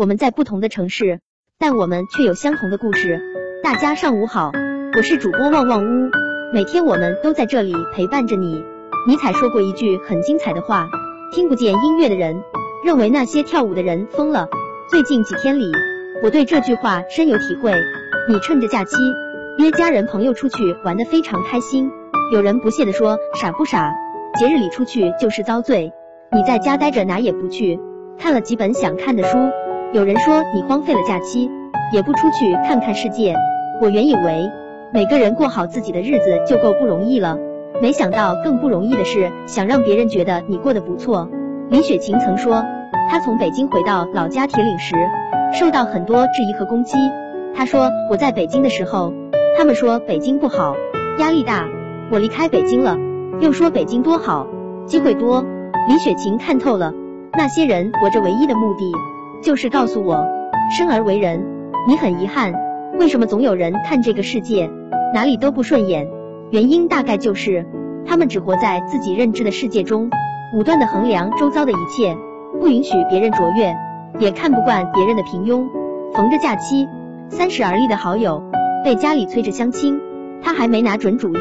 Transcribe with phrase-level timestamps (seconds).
[0.00, 1.20] 我们在不同的城市，
[1.58, 3.20] 但我们却有相同的故事。
[3.62, 4.50] 大家上午好，
[4.96, 6.10] 我是主播旺旺屋，
[6.54, 8.64] 每天我们都在这里陪伴着你。
[9.06, 10.88] 尼采说过一句很精彩的话：
[11.34, 12.42] 听不见音乐的人
[12.82, 14.48] 认为那些跳舞的人疯了。
[14.88, 15.70] 最近几天里，
[16.22, 17.74] 我对这句话深有体会。
[18.26, 18.96] 你趁着假期
[19.58, 21.90] 约家人朋友出去玩得非常开心，
[22.32, 23.92] 有人不屑地说傻不傻？
[24.38, 25.92] 节日里出去就是遭罪。
[26.32, 27.78] 你在家待着哪也不去，
[28.18, 29.36] 看了几本想看的书。
[29.92, 31.50] 有人说你荒废了假期，
[31.92, 33.34] 也不出去看看世界。
[33.82, 34.48] 我原以为
[34.92, 37.36] 每个人过好自己的日子就够不容易了，
[37.82, 41.28] 没想到更不容易的是想让别人觉得你过得不错。
[41.70, 42.64] 李雪琴曾说，
[43.10, 44.94] 她从北京回到老家铁岭时，
[45.52, 46.96] 受到很多质疑和攻击。
[47.52, 49.12] 她说我在北京的时候，
[49.58, 50.76] 他们说北京不好，
[51.18, 51.66] 压力大。
[52.12, 52.96] 我离开北京了，
[53.40, 54.46] 又说北京多好，
[54.86, 55.44] 机会多。
[55.88, 56.92] 李雪琴看透了，
[57.36, 59.09] 那些人活着唯一的目的。
[59.42, 60.26] 就是告诉我，
[60.76, 61.42] 生而为人，
[61.88, 62.52] 你很遗憾，
[62.98, 64.70] 为什么总有人看这个世界
[65.14, 66.06] 哪里都不顺眼？
[66.50, 67.66] 原因大概就是，
[68.04, 70.10] 他们只活在自己认知的世界中，
[70.54, 72.14] 武断的衡量周遭的一切，
[72.60, 73.74] 不允许别人卓越，
[74.18, 75.66] 也看不惯别人的平庸。
[76.12, 76.86] 逢着假期，
[77.30, 78.42] 三十而立的好友
[78.84, 79.98] 被家里催着相亲，
[80.42, 81.38] 他还没拿准主意，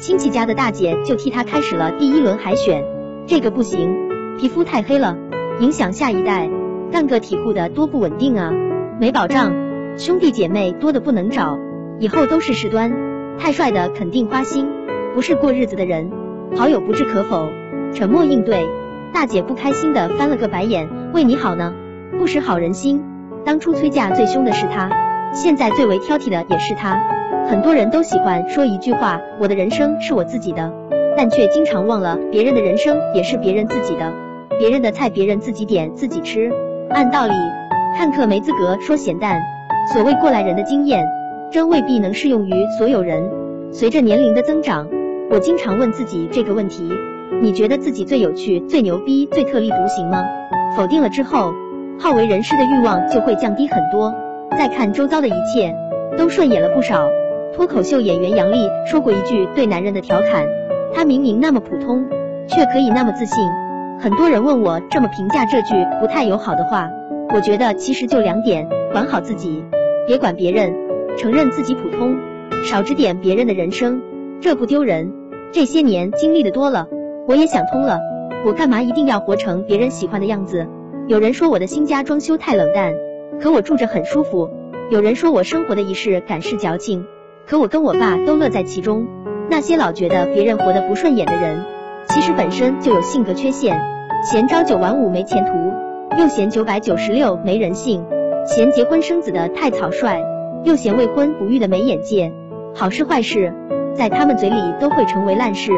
[0.00, 2.82] 亲戚家的大姐就替他开始了第一轮海选。
[3.26, 3.94] 这个不行，
[4.40, 5.16] 皮肤太黑了，
[5.60, 6.48] 影响下一代。
[6.90, 8.52] 干个体户的多不稳定啊，
[8.98, 9.52] 没保障，
[9.98, 11.58] 兄弟姐妹多的不能找，
[11.98, 12.92] 以后都是事端。
[13.38, 14.68] 太帅的肯定花心，
[15.14, 16.10] 不是过日子的人。
[16.56, 17.48] 好友不置可否，
[17.94, 18.66] 沉默应对。
[19.12, 21.74] 大姐不开心的翻了个白眼，为你好呢，
[22.18, 23.04] 不识好人心。
[23.44, 24.90] 当初催嫁最凶的是他，
[25.32, 26.98] 现在最为挑剔的也是他。
[27.48, 30.72] 很多人都喜欢说一句话，我的人生是我自己的，
[31.16, 34.12] 但却经常忘了别人的人生也是别人自己的，
[34.58, 36.50] 别人的菜别人自己点自己吃。
[36.90, 37.32] 按道理，
[37.96, 39.38] 看客没资格说咸淡。
[39.92, 41.06] 所谓过来人的经验，
[41.50, 43.30] 真未必能适用于所有人。
[43.70, 44.88] 随着年龄的增长，
[45.30, 46.90] 我经常问自己这个问题：
[47.42, 50.24] 你觉得自己最有趣、最牛逼、最特立独行吗？
[50.76, 51.52] 否定了之后，
[52.00, 54.14] 好为人师的欲望就会降低很多。
[54.52, 55.74] 再看周遭的一切，
[56.16, 57.06] 都顺眼了不少。
[57.54, 58.56] 脱口秀演员杨笠
[58.86, 60.46] 说过一句对男人的调侃：
[60.94, 62.06] 他明明那么普通，
[62.46, 63.36] 却可以那么自信。
[64.00, 66.88] 很多人问我这么评价这句不太友好的话，
[67.34, 69.64] 我觉得其实就两点：管好自己，
[70.06, 70.72] 别管别人，
[71.16, 72.16] 承认自己普通，
[72.62, 74.00] 少指点别人的人生，
[74.40, 75.12] 这不丢人。
[75.50, 76.86] 这些年经历的多了，
[77.26, 77.98] 我也想通了，
[78.46, 80.68] 我干嘛一定要活成别人喜欢的样子？
[81.08, 82.94] 有人说我的新家装修太冷淡，
[83.40, 84.48] 可我住着很舒服；
[84.90, 87.04] 有人说我生活的仪式感是矫情，
[87.48, 89.08] 可我跟我爸都乐在其中。
[89.50, 91.77] 那些老觉得别人活得不顺眼的人。
[92.08, 93.78] 其实本身就有性格缺陷，
[94.24, 95.52] 嫌朝九晚五没前途，
[96.18, 98.04] 又嫌九百九十六没人性，
[98.46, 100.20] 嫌结婚生子的太草率，
[100.64, 102.32] 又嫌未婚不育的没眼界。
[102.74, 103.52] 好事坏事，
[103.94, 105.70] 在他们嘴里都会成为烂事，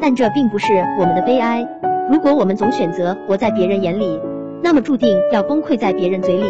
[0.00, 1.66] 但这并不是我们的悲哀。
[2.10, 4.20] 如果我们总选择活在别人眼里，
[4.62, 6.44] 那么注定要崩溃在别人嘴里。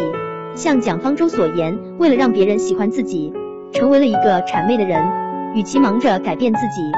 [0.55, 3.33] 像蒋方舟所言，为了让别人喜欢自己，
[3.71, 5.01] 成为了一个谄媚的人，
[5.55, 6.91] 与其忙着改变自己，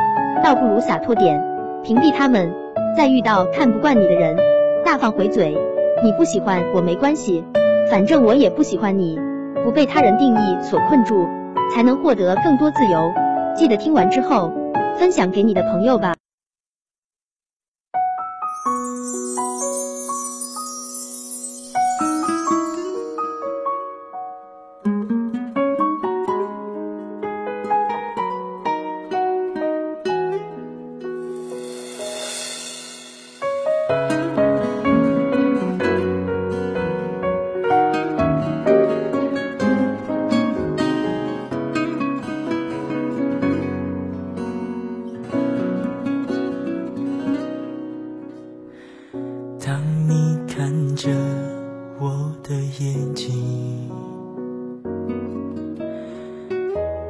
[0.43, 1.52] 倒不如洒脱点。
[1.83, 2.49] 屏蔽他们，
[2.97, 4.37] 再遇到看不惯你的人，
[4.85, 5.53] 大方回嘴。
[6.01, 7.43] 你不喜欢我没关系，
[7.91, 9.19] 反正我也不喜欢你。
[9.65, 11.27] 不被他人定义所困住，
[11.73, 13.11] 才能获得更多自由。
[13.53, 14.49] 记得听完之后，
[14.97, 16.15] 分享给你的朋友吧。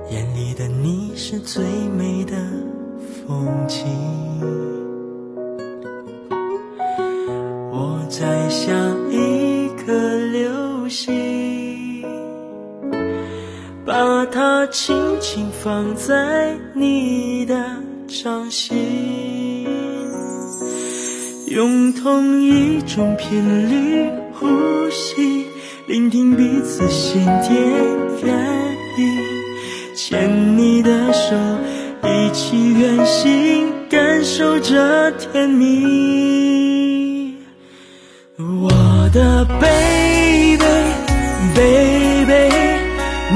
[0.10, 1.64] 眼里的你是最
[1.98, 2.36] 美的
[3.28, 3.86] 风景，
[7.72, 8.76] 我在像
[9.12, 9.92] 一颗
[10.32, 12.04] 流星，
[13.86, 17.56] 把它轻轻放在你的
[18.08, 19.68] 掌心，
[21.48, 24.48] 用同一种频率呼
[24.90, 25.48] 吸，
[25.86, 27.44] 聆听彼此心电
[28.22, 28.32] 感
[28.98, 29.20] 应，
[29.94, 31.36] 牵你的手，
[32.02, 37.36] 一起远行，感受着甜蜜。
[38.38, 38.70] 我
[39.14, 40.64] 的 baby，baby，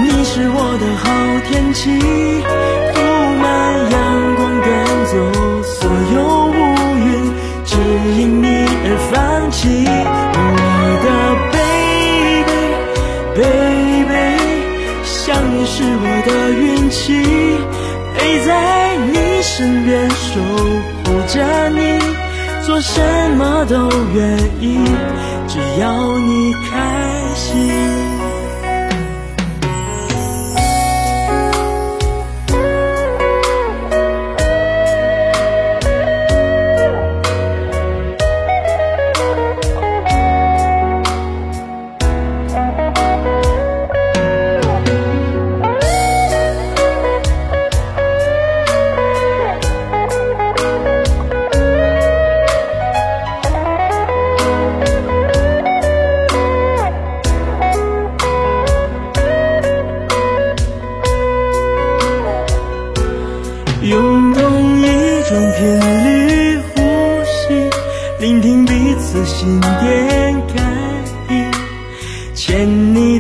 [0.02, 1.12] 你是我的好
[1.50, 2.00] 天气。
[13.38, 14.10] ，baby，
[15.04, 17.14] 想你是我的运气，
[18.18, 19.14] 陪在你
[19.44, 20.42] 身边守
[21.06, 22.00] 护着你，
[22.66, 23.00] 做什
[23.38, 23.76] 么都
[24.16, 24.80] 愿意，
[25.48, 28.07] 只要你开心。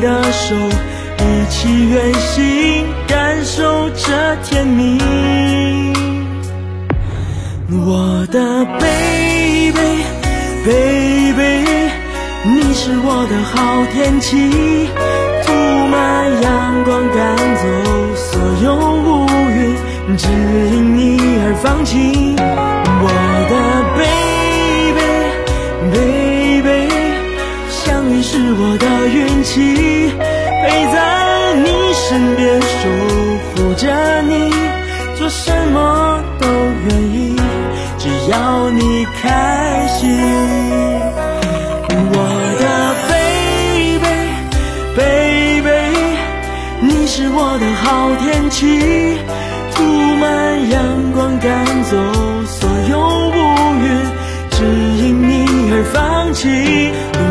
[0.07, 4.97] 的手，一起远行，感受这甜蜜。
[7.69, 10.05] 我的 baby
[10.65, 11.91] baby，
[12.45, 14.87] 你是我的好天气，
[15.45, 15.51] 涂
[15.91, 17.63] 满阳光，赶走
[18.15, 19.75] 所有乌云。
[20.17, 20.29] 只
[20.71, 22.36] 因你而放晴，
[28.47, 29.59] 是我的运气，
[30.63, 30.95] 陪在
[31.65, 32.87] 你身边守
[33.43, 33.83] 护着
[34.21, 34.49] 你，
[35.17, 36.47] 做什么都
[36.87, 37.35] 愿意，
[37.97, 39.99] 只要你开心。
[41.91, 42.15] 我
[42.61, 42.63] 的
[44.95, 45.67] baby，baby，
[46.79, 49.17] 你是我的好天气。
[49.75, 49.83] 涂
[50.21, 51.97] 满阳光，赶走
[52.45, 53.35] 所有乌
[53.83, 53.85] 云，
[54.51, 54.63] 只
[55.03, 55.33] 因你
[55.73, 56.47] 而放弃。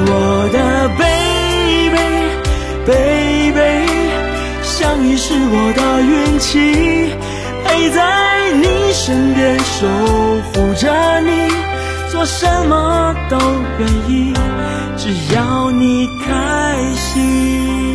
[0.08, 0.12] 我
[0.88, 2.30] baby
[2.86, 3.86] baby
[4.62, 7.14] 想你是我的运气
[7.64, 9.86] 陪在你身边守
[10.52, 11.48] 护着你
[12.10, 13.36] 做什么都
[13.78, 14.32] 愿意
[14.96, 17.85] 只要你开心。